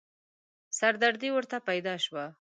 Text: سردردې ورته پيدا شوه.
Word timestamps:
سردردې 0.79 1.29
ورته 1.33 1.57
پيدا 1.69 1.95
شوه. 2.05 2.25